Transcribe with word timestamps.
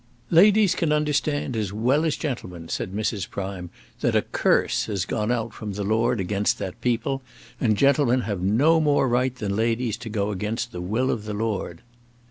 "Ladies 0.31 0.73
can 0.73 0.91
understand 0.91 1.55
as 1.55 1.71
well 1.71 2.03
as 2.05 2.15
gentlemen," 2.17 2.69
said 2.69 2.91
Mrs. 2.91 3.29
Prime, 3.29 3.69
"that 3.99 4.15
a 4.15 4.23
curse 4.23 4.87
has 4.87 5.05
gone 5.05 5.31
out 5.31 5.53
from 5.53 5.73
the 5.73 5.83
Lord 5.83 6.19
against 6.19 6.57
that 6.57 6.81
people; 6.81 7.21
and 7.59 7.77
gentlemen 7.77 8.21
have 8.21 8.41
no 8.41 8.79
more 8.81 9.07
right 9.07 9.35
than 9.35 9.55
ladies 9.55 9.97
to 9.97 10.09
go 10.09 10.31
against 10.31 10.71
the 10.71 10.81
will 10.81 11.11
of 11.11 11.25
the 11.25 11.35
Lord." 11.35 11.83